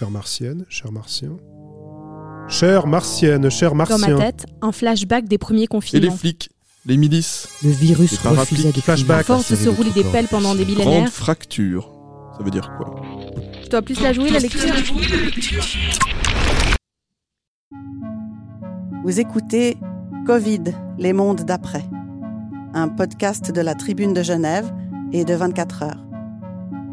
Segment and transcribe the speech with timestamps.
[0.00, 1.36] chère martienne, cher martien.
[2.48, 4.16] Chère martienne, cher Dans martien.
[4.16, 6.16] ma tête, un flashback des premiers Et les confinements.
[6.16, 6.48] flics,
[6.86, 9.20] les milices, Le virus Les refusait de flashback.
[9.20, 11.92] À force de se rouler des pelles pendant des grande millénaires, fracture.
[12.38, 13.02] Ça veut dire quoi?
[13.62, 14.74] Je dois plus la jouer la lecture.
[19.04, 19.76] Vous écoutez
[20.26, 20.64] Covid,
[20.96, 21.84] les mondes d'après,
[22.72, 24.72] un podcast de la Tribune de Genève
[25.12, 26.09] et de 24 heures.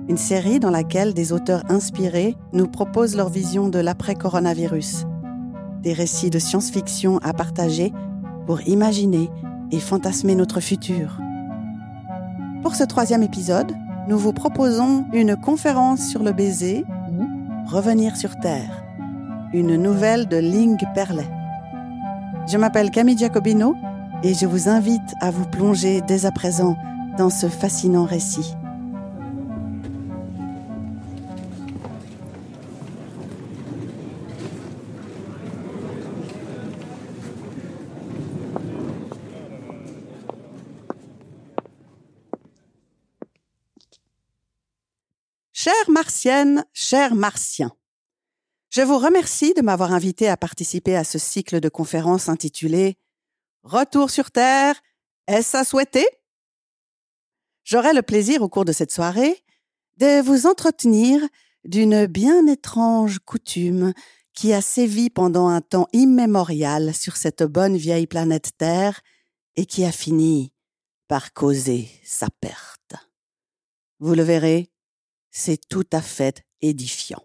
[0.10, 5.06] Une série dans laquelle des auteurs inspirés nous proposent leur vision de l'après-coronavirus.
[5.82, 7.92] Des récits de science-fiction à partager
[8.46, 9.30] pour imaginer
[9.72, 11.20] et fantasmer notre futur.
[12.64, 13.74] Pour ce troisième épisode,
[14.08, 18.82] nous vous proposons une conférence sur le baiser ou Revenir sur Terre,
[19.52, 21.28] une nouvelle de Ling Perlet.
[22.50, 23.76] Je m'appelle Camille Giacobino
[24.24, 26.78] et je vous invite à vous plonger dès à présent
[27.18, 28.56] dans ce fascinant récit.
[45.68, 47.74] Chère martienne, chers martiens,
[48.70, 52.98] je vous remercie de m'avoir invité à participer à ce cycle de conférences intitulé
[53.64, 54.82] Retour sur Terre,
[55.28, 56.08] est-ce à souhaiter?
[57.66, 59.44] J'aurai le plaisir au cours de cette soirée
[59.98, 61.20] de vous entretenir
[61.66, 63.92] d'une bien étrange coutume
[64.34, 69.02] qui a sévi pendant un temps immémorial sur cette bonne vieille planète Terre
[69.58, 70.54] et qui a fini
[71.10, 72.96] par causer sa perte.
[74.00, 74.72] Vous le verrez,
[75.38, 77.24] c'est tout à fait édifiant.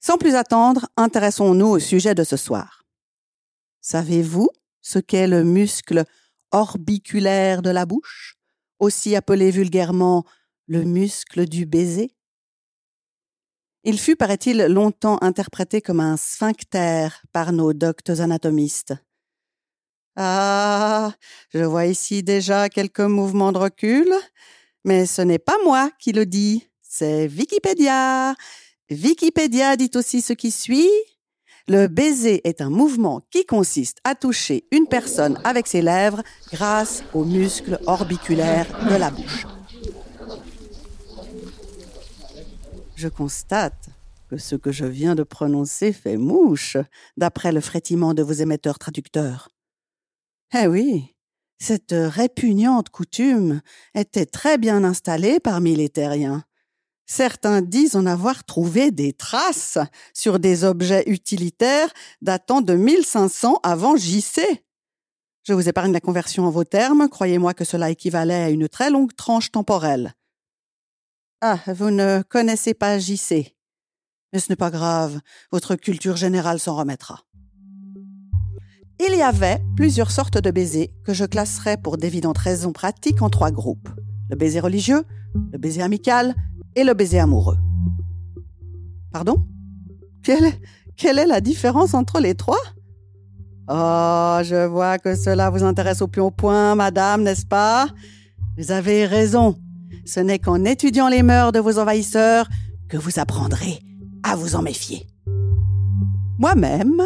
[0.00, 2.84] Sans plus attendre, intéressons-nous au sujet de ce soir.
[3.82, 4.48] Savez-vous
[4.80, 6.04] ce qu'est le muscle
[6.50, 8.38] orbiculaire de la bouche,
[8.78, 10.24] aussi appelé vulgairement
[10.66, 12.16] le muscle du baiser?
[13.84, 18.94] Il fut, paraît-il, longtemps interprété comme un sphincter par nos doctes anatomistes.
[20.16, 21.12] Ah,
[21.50, 24.12] je vois ici déjà quelques mouvements de recul,
[24.88, 28.34] mais ce n'est pas moi qui le dis, c'est Wikipédia.
[28.90, 30.88] Wikipédia dit aussi ce qui suit.
[31.68, 36.22] Le baiser est un mouvement qui consiste à toucher une personne avec ses lèvres
[36.54, 39.46] grâce aux muscles orbiculaires de la bouche.
[42.96, 43.90] Je constate
[44.30, 46.78] que ce que je viens de prononcer fait mouche,
[47.18, 49.50] d'après le frétillement de vos émetteurs traducteurs.
[50.58, 51.14] Eh oui,
[51.58, 53.60] cette répugnante coutume
[53.94, 56.44] était très bien installée parmi les terriens.
[57.06, 59.78] Certains disent en avoir trouvé des traces
[60.12, 61.88] sur des objets utilitaires
[62.20, 64.42] datant de 1500 avant JC.
[65.42, 68.90] Je vous épargne la conversion en vos termes, croyez-moi que cela équivalait à une très
[68.90, 70.12] longue tranche temporelle.
[71.40, 73.56] Ah, vous ne connaissez pas JC.
[74.32, 75.20] Mais ce n'est pas grave,
[75.50, 77.24] votre culture générale s'en remettra.
[79.00, 83.30] Il y avait plusieurs sortes de baisers que je classerais pour d'évidentes raisons pratiques en
[83.30, 83.88] trois groupes.
[84.28, 85.04] Le baiser religieux,
[85.52, 86.34] le baiser amical
[86.74, 87.58] et le baiser amoureux.
[89.12, 89.46] Pardon?
[90.22, 90.52] Quelle,
[90.96, 92.58] quelle est la différence entre les trois?
[93.68, 97.86] Oh, je vois que cela vous intéresse au plus haut point, madame, n'est-ce pas?
[98.56, 99.56] Vous avez raison.
[100.04, 102.48] Ce n'est qu'en étudiant les mœurs de vos envahisseurs
[102.88, 103.78] que vous apprendrez
[104.22, 105.06] à vous en méfier.
[106.38, 107.02] Moi-même,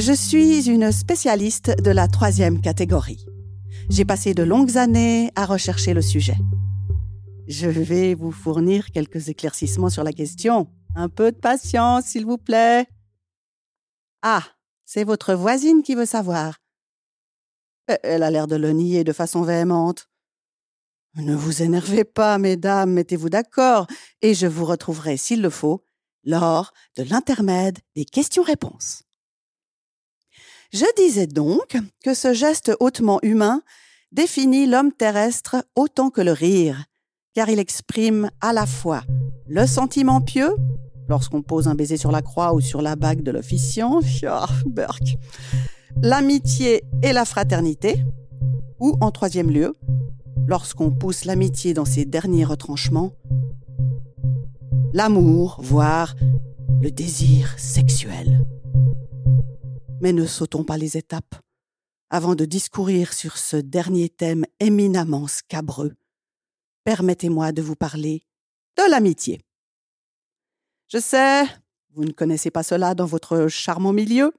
[0.00, 3.24] je suis une spécialiste de la troisième catégorie.
[3.88, 6.36] J'ai passé de longues années à rechercher le sujet.
[7.48, 10.68] Je vais vous fournir quelques éclaircissements sur la question.
[10.94, 12.86] Un peu de patience, s'il vous plaît.
[14.22, 14.42] Ah,
[14.84, 16.58] c'est votre voisine qui veut savoir.
[17.90, 20.08] Euh, Elle a l'air de le nier de façon véhémente.
[21.14, 23.86] Ne vous énervez pas, mesdames, mettez-vous d'accord,
[24.20, 25.86] et je vous retrouverai, s'il le faut,
[26.24, 29.05] lors de l'intermède des questions-réponses.
[30.72, 33.62] Je disais donc que ce geste hautement humain
[34.12, 36.84] définit l'homme terrestre autant que le rire,
[37.34, 39.02] car il exprime à la fois
[39.46, 40.54] le sentiment pieux,
[41.08, 44.00] lorsqu'on pose un baiser sur la croix ou sur la bague de l'officiant,
[46.02, 48.04] l'amitié et la fraternité,
[48.80, 49.74] ou en troisième lieu,
[50.46, 53.12] lorsqu'on pousse l'amitié dans ses derniers retranchements,
[54.92, 56.14] l'amour, voire
[56.80, 58.44] le désir sexuel.
[60.00, 61.34] Mais ne sautons pas les étapes.
[62.10, 65.94] Avant de discourir sur ce dernier thème éminemment scabreux,
[66.84, 68.24] permettez-moi de vous parler
[68.76, 69.40] de l'amitié.
[70.88, 71.44] Je sais,
[71.94, 74.32] vous ne connaissez pas cela dans votre charmant milieu.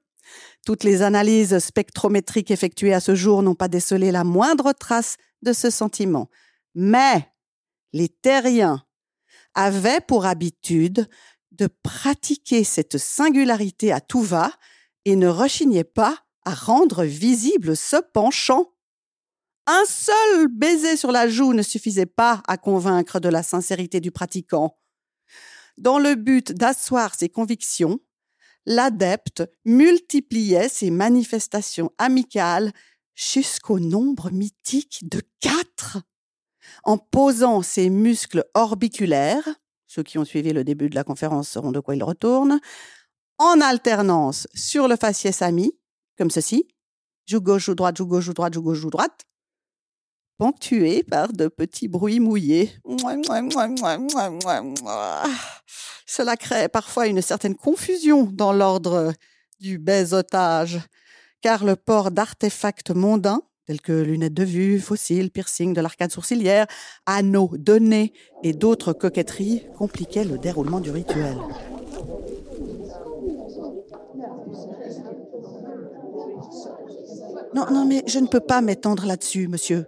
[0.64, 5.52] Toutes les analyses spectrométriques effectuées à ce jour n'ont pas décelé la moindre trace de
[5.52, 6.30] ce sentiment.
[6.74, 7.28] Mais
[7.92, 8.84] les terriens
[9.54, 11.08] avaient pour habitude
[11.50, 14.52] de pratiquer cette singularité à tout va
[15.08, 18.74] et ne rechignait pas à rendre visible ce penchant.
[19.66, 24.10] Un seul baiser sur la joue ne suffisait pas à convaincre de la sincérité du
[24.10, 24.78] pratiquant.
[25.78, 28.00] Dans le but d'asseoir ses convictions,
[28.66, 32.72] l'adepte multipliait ses manifestations amicales
[33.14, 35.98] jusqu'au nombre mythique de quatre.
[36.84, 39.48] En posant ses muscles orbiculaires,
[39.86, 42.60] ceux qui ont suivi le début de la conférence sauront de quoi il retourne,
[43.38, 45.72] en alternance sur le faciès ami,
[46.16, 46.66] comme ceci,
[47.26, 49.24] joue gauche, joue droite, joue gauche, joue droite, joue gauche, joue droite,
[50.38, 52.72] ponctué par de petits bruits mouillés.
[56.06, 59.12] Cela crée parfois une certaine confusion dans l'ordre
[59.60, 60.80] du baisotage,
[61.40, 66.66] car le port d'artefacts mondains, tels que lunettes de vue, fossiles, piercings de l'arcade sourcilière,
[67.06, 68.12] anneaux de nez
[68.42, 71.36] et d'autres coquetteries, compliquait le déroulement du rituel.
[77.54, 79.86] Non, non, mais je ne peux pas m'étendre là-dessus, monsieur.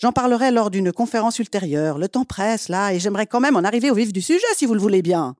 [0.00, 1.98] J'en parlerai lors d'une conférence ultérieure.
[1.98, 4.64] Le temps presse, là, et j'aimerais quand même en arriver au vif du sujet, si
[4.64, 5.34] vous le voulez bien.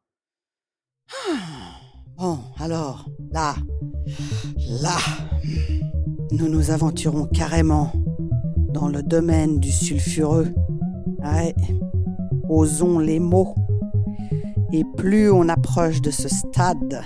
[2.19, 3.55] Bon, alors, là,
[4.83, 4.97] là,
[6.33, 7.93] nous nous aventurons carrément
[8.69, 10.49] dans le domaine du sulfureux.
[11.25, 11.55] Ouais,
[12.51, 13.55] osons les mots.
[14.73, 17.03] Et plus on approche de ce stade,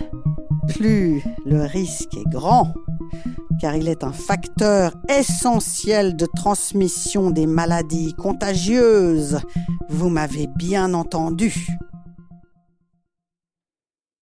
[0.68, 2.74] plus le risque est grand
[3.60, 9.40] car il est un facteur essentiel de transmission des maladies contagieuses.
[9.88, 11.66] Vous m'avez bien entendu.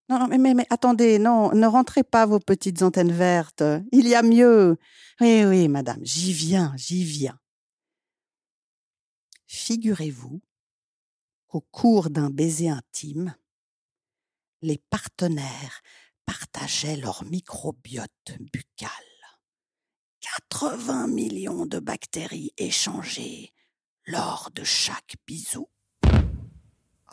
[0.09, 3.65] Non, mais, attendez, non, ne rentrez pas vos petites antennes vertes.
[3.93, 4.77] Il y a mieux.
[5.21, 7.39] Oui, oui, madame, j'y viens, j'y viens.
[9.47, 10.43] Figurez-vous
[11.47, 13.35] qu'au cours d'un baiser intime,
[14.61, 15.83] les partenaires
[16.27, 19.12] partageaient leur microbiote buccal.
[20.23, 23.51] 80 millions de bactéries échangées
[24.07, 25.69] lors de chaque bisou.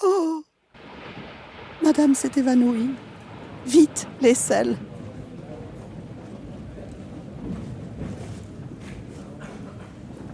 [0.04, 0.44] Oh
[1.84, 2.92] Madame s'est évanouie.
[3.66, 4.78] Vite, les selles.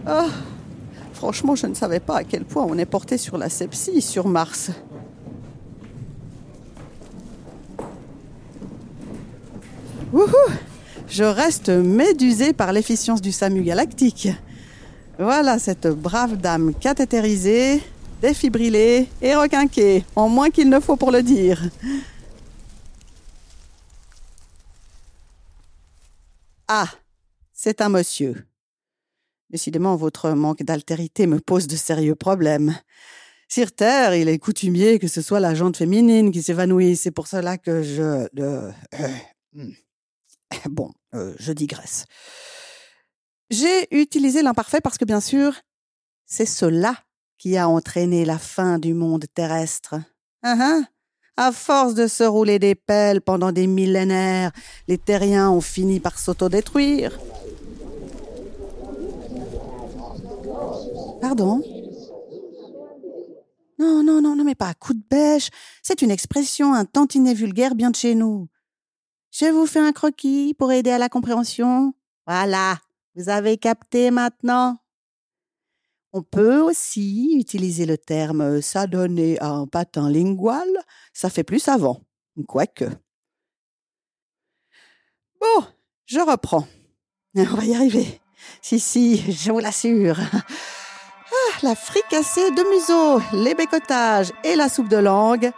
[0.04, 0.28] Ah
[1.14, 4.28] Franchement, je ne savais pas à quel point on est porté sur la sepsie sur
[4.28, 4.70] Mars.
[10.12, 10.65] Wouhou
[11.08, 14.28] je reste médusée par l'efficience du SAMU galactique.
[15.18, 17.80] Voilà cette brave dame cathétérisée,
[18.20, 21.62] défibrillée et requinquée, en moins qu'il ne faut pour le dire.
[26.68, 26.88] Ah,
[27.52, 28.46] c'est un monsieur.
[29.50, 32.76] Décidément, votre manque d'altérité me pose de sérieux problèmes.
[33.48, 36.96] Sur Terre, il est coutumier que ce soit la jante féminine qui s'évanouit.
[36.96, 38.26] C'est pour cela que je...
[38.40, 38.72] Euh,
[39.54, 39.70] hmm.
[40.70, 42.06] Bon, euh, je digresse.
[43.50, 45.54] J'ai utilisé l'imparfait parce que, bien sûr,
[46.26, 46.96] c'est cela
[47.38, 49.94] qui a entraîné la fin du monde terrestre.
[50.42, 50.86] Hein, hein?
[51.36, 54.52] À force de se rouler des pelles pendant des millénaires,
[54.88, 57.18] les terriens ont fini par s'autodétruire.
[61.20, 61.62] Pardon?
[63.78, 65.50] Non, non, non, non, mais pas à coup de bêche.
[65.82, 68.48] C'est une expression un tantinet vulgaire bien de chez nous.
[69.38, 71.92] Je vous fais un croquis pour aider à la compréhension.
[72.26, 72.78] Voilà,
[73.14, 74.78] vous avez capté maintenant.
[76.14, 80.66] On peut aussi utiliser le terme s'adonner à un patin lingual,
[81.12, 82.00] ça fait plus savant,
[82.48, 82.86] quoique.
[85.38, 85.66] Bon,
[86.06, 86.66] je reprends.
[87.36, 88.22] On va y arriver.
[88.62, 90.16] Si, si, je vous l'assure.
[90.32, 95.50] Ah, la fricassée de museau, les bécotages et la soupe de langue,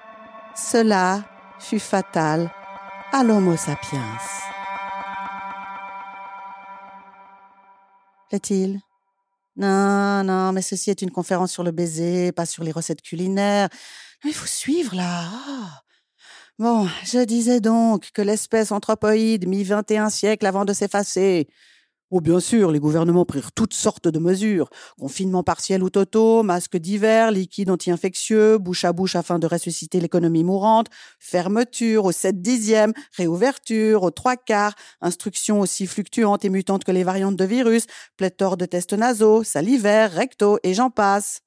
[0.57, 1.23] cela
[1.61, 2.51] fut fatal
[3.13, 4.19] à l'Homo sapiens.
[8.29, 8.81] Plaît-il?
[9.57, 13.69] Non, non, mais ceci est une conférence sur le baiser, pas sur les recettes culinaires.
[14.25, 15.25] Il faut suivre là.
[15.31, 15.83] Ah.
[16.59, 21.49] Bon, je disais donc que l'espèce anthropoïde mit 21 siècles avant de s'effacer.
[22.11, 24.71] Oh, bien sûr, les gouvernements prirent toutes sortes de mesures.
[24.99, 30.43] Confinement partiel ou totaux, masques divers, liquides anti-infectieux, bouche à bouche afin de ressusciter l'économie
[30.43, 30.87] mourante,
[31.19, 37.05] fermeture au 7 dixième, réouverture au trois quarts, instructions aussi fluctuantes et mutantes que les
[37.05, 37.85] variantes de virus,
[38.17, 41.43] pléthore de tests nasaux, salivaires, rectaux et j'en passe.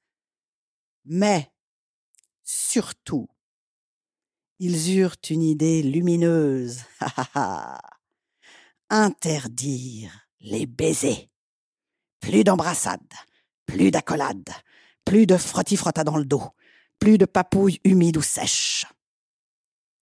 [1.05, 1.51] Mais,
[2.43, 3.27] surtout,
[4.59, 6.81] ils eurent une idée lumineuse.
[8.91, 11.29] Interdire les baisers.
[12.19, 12.99] Plus d'embrassades,
[13.65, 14.49] plus d'accolades,
[15.05, 16.43] plus de frotti-frotta dans le dos,
[16.99, 18.85] plus de papouilles humides ou sèches.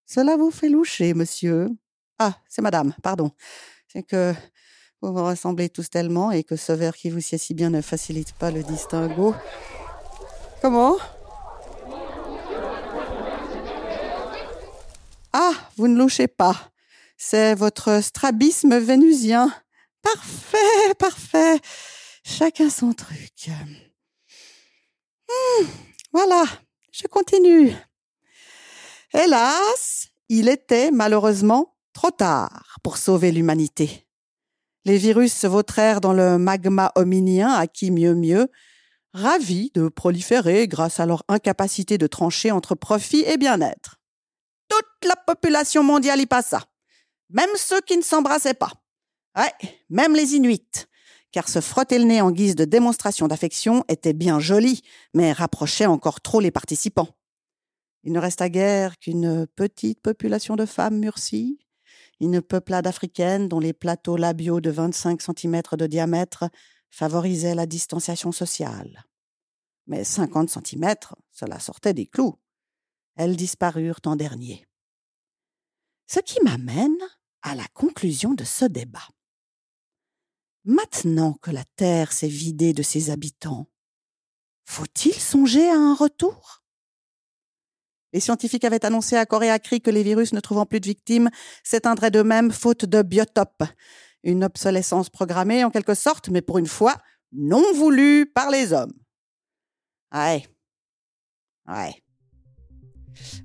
[0.06, 1.70] Cela vous fait loucher, monsieur.
[2.18, 3.32] Ah, c'est madame, pardon.
[3.88, 4.34] C'est que
[5.02, 7.82] vous vous ressemblez tous tellement et que ce verre qui vous sied si bien ne
[7.82, 9.34] facilite pas le distinguo.
[10.62, 10.98] Comment?
[15.32, 16.72] Ah, vous ne louchez pas.
[17.16, 19.54] C'est votre strabisme vénusien.
[20.02, 21.60] Parfait, parfait.
[22.24, 23.50] Chacun son truc.
[25.28, 25.66] Hmm,
[26.12, 26.44] voilà,
[26.92, 27.74] je continue.
[29.14, 34.08] Hélas, il était malheureusement trop tard pour sauver l'humanité.
[34.86, 38.50] Les virus se vautrèrent dans le magma hominien à qui mieux mieux,
[39.14, 43.98] ravis de proliférer grâce à leur incapacité de trancher entre profit et bien-être.
[44.68, 46.64] Toute la population mondiale y passa,
[47.30, 48.72] même ceux qui ne s'embrassaient pas.
[49.36, 49.54] Ouais,
[49.90, 50.88] même les Inuits,
[51.32, 54.82] car se frotter le nez en guise de démonstration d'affection était bien joli,
[55.14, 57.10] mais rapprochait encore trop les participants.
[58.04, 61.60] Il ne resta guère qu'une petite population de femmes murcies,
[62.20, 66.46] une peuplade africaine dont les plateaux labiaux de 25 cm de diamètre
[66.90, 69.04] favorisaient la distanciation sociale.
[69.88, 70.96] Mais 50 cm,
[71.32, 72.36] cela sortait des clous.
[73.16, 74.66] Elles disparurent en dernier.
[76.08, 76.98] Ce qui m'amène
[77.42, 79.08] à la conclusion de ce débat.
[80.66, 83.68] Maintenant que la Terre s'est vidée de ses habitants,
[84.66, 86.64] faut-il songer à un retour?
[88.14, 90.88] Les scientifiques avaient annoncé à Corée à cri que les virus ne trouvant plus de
[90.88, 91.30] victimes
[91.64, 93.64] s'éteindraient d'eux-mêmes faute de biotope.
[94.24, 96.98] Une obsolescence programmée en quelque sorte, mais pour une fois,
[97.32, 98.94] non voulue par les hommes.
[100.14, 100.46] Ouais.
[101.68, 102.04] Ouais.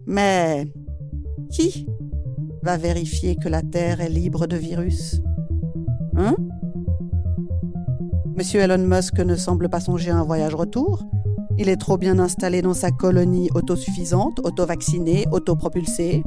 [0.06, 0.72] Mais
[1.52, 1.86] qui
[2.62, 5.20] va vérifier que la Terre est libre de virus?
[6.16, 6.36] Hein?
[8.36, 11.04] Monsieur Elon Musk ne semble pas songer à un voyage retour.
[11.56, 16.24] Il est trop bien installé dans sa colonie autosuffisante, auto-vaccinée, autopropulsée.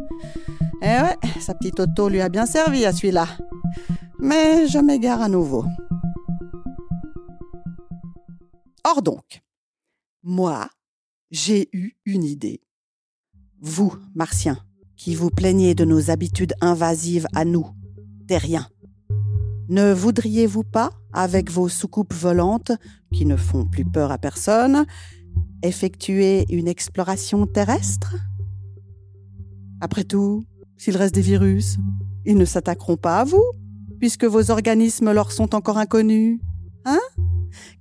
[0.82, 3.28] Eh ouais, sa petite auto lui a bien servi à celui-là.
[4.20, 5.66] Mais je m'égare à nouveau.
[8.86, 9.42] Or donc,
[10.24, 10.70] moi,
[11.30, 12.62] j'ai eu une idée.
[13.60, 14.60] Vous, Martiens,
[14.96, 17.68] qui vous plaignez de nos habitudes invasives à nous,
[18.30, 18.68] terriens,
[19.70, 22.72] ne voudriez-vous pas, avec vos soucoupes volantes,
[23.14, 24.86] qui ne font plus peur à personne,
[25.64, 28.16] effectuer une exploration terrestre?
[29.82, 30.46] Après tout,
[30.78, 31.78] s'il reste des virus,
[32.26, 33.44] ils ne s'attaqueront pas à vous,
[34.00, 36.40] puisque vos organismes leur sont encore inconnus.
[36.86, 37.00] Hein?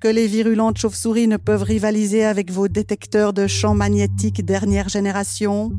[0.01, 5.73] Que les virulentes chauves-souris ne peuvent rivaliser avec vos détecteurs de champs magnétiques dernière génération,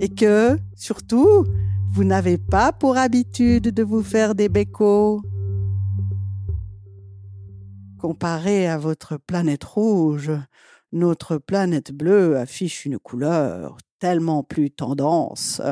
[0.00, 1.44] et que, surtout,
[1.92, 5.22] vous n'avez pas pour habitude de vous faire des bécots.
[8.04, 10.30] Comparé à votre planète rouge,
[10.92, 15.62] notre planète bleue affiche une couleur tellement plus tendance.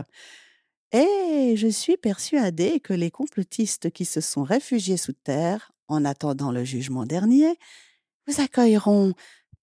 [0.93, 6.53] Et je suis persuadée que les complotistes qui se sont réfugiés sous terre, en attendant
[6.53, 7.59] le jugement dernier,
[8.27, 9.13] vous accueilleront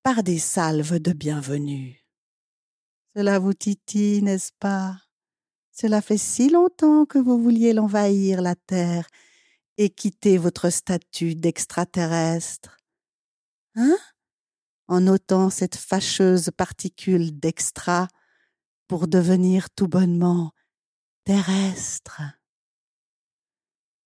[0.03, 2.05] par des salves de bienvenue.
[3.15, 4.95] Cela vous titille, n'est-ce pas?
[5.71, 9.07] Cela fait si longtemps que vous vouliez l'envahir, la Terre,
[9.79, 12.77] et quitter votre statut d'extraterrestre.
[13.75, 13.97] Hein?
[14.89, 18.09] En ôtant cette fâcheuse particule d'extra
[18.87, 20.51] pour devenir tout bonnement
[21.23, 22.21] terrestre.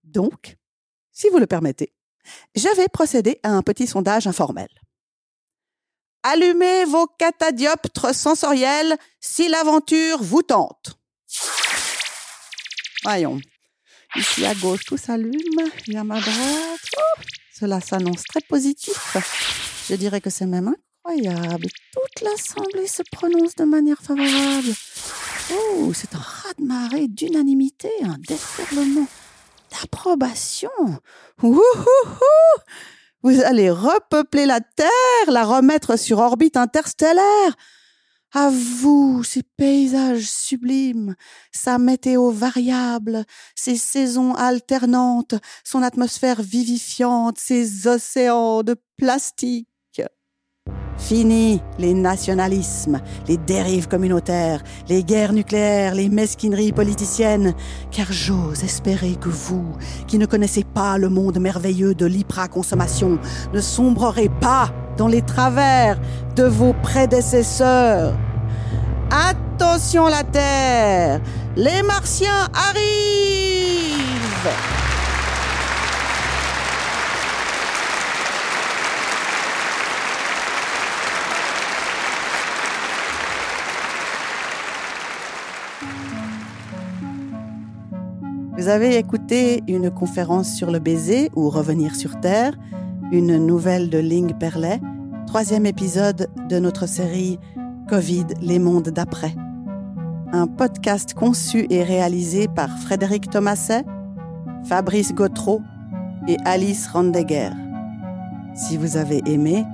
[0.04, 0.58] Donc,
[1.12, 1.92] si vous le permettez,
[2.54, 4.70] je vais procéder à un petit sondage informel.
[6.22, 11.00] Allumez vos catadioptres sensoriels si l'aventure vous tente.
[13.04, 13.40] Voyons.
[14.16, 15.32] Ici à gauche, tout s'allume.
[15.88, 19.18] Et à ma droite, oh, cela s'annonce très positif.
[19.90, 20.74] Je dirais que c'est même
[21.06, 21.68] incroyable.
[21.92, 24.74] Toute l'assemblée se prononce de manière favorable.
[25.52, 29.08] Oh, c'est un raz-de-marée d'unanimité, un déferlement
[29.72, 30.70] d'approbation.
[31.40, 31.62] Vous
[33.44, 34.90] allez repeupler la Terre,
[35.28, 37.56] la remettre sur orbite interstellaire.
[38.36, 41.16] À vous, ces paysages sublimes,
[41.52, 43.26] sa météo variable,
[43.56, 49.68] ses saisons alternantes, son atmosphère vivifiante, ses océans de plastique.
[50.98, 57.54] Fini les nationalismes, les dérives communautaires, les guerres nucléaires, les mesquineries politiciennes,
[57.92, 59.66] car j'ose espérer que vous,
[60.08, 63.20] qui ne connaissez pas le monde merveilleux de l'hypraconsommation,
[63.54, 66.00] ne sombrerez pas dans les travers
[66.36, 68.14] de vos prédécesseurs.
[69.12, 71.22] Attention la Terre,
[71.56, 74.04] les Martiens arrivent
[88.56, 92.54] Vous avez écouté une conférence sur le baiser ou revenir sur Terre,
[93.12, 94.80] une nouvelle de Ling Perlet,
[95.26, 97.40] troisième épisode de notre série
[97.90, 99.34] Covid, les mondes d'après.
[100.32, 103.86] Un podcast conçu et réalisé par Frédéric Thomaset,
[104.66, 105.64] Fabrice Gautreau
[106.28, 107.50] et Alice Randegger.
[108.54, 109.66] Si vous avez aimé,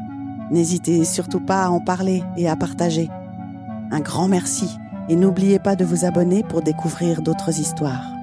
[0.52, 3.10] n'hésitez surtout pas à en parler et à partager.
[3.92, 4.70] Un grand merci
[5.10, 8.19] et n'oubliez pas de vous abonner pour découvrir d'autres histoires.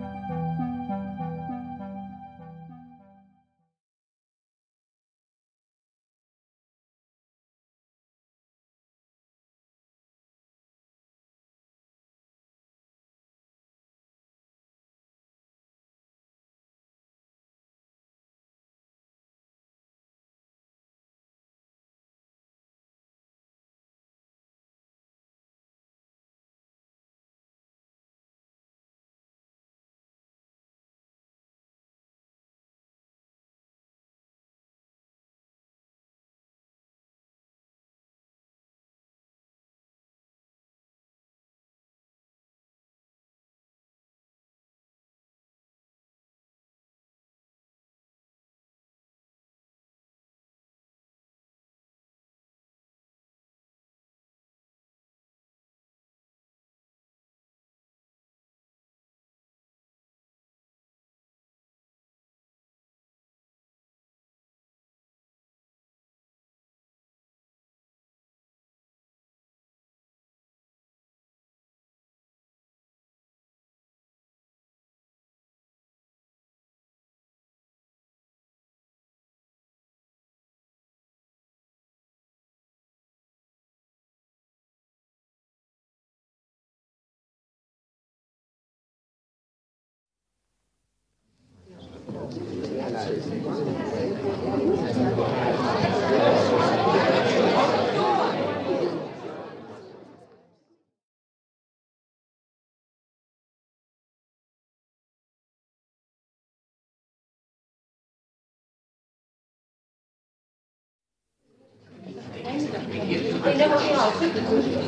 [113.57, 114.81] 稲穂には送ってくるよ。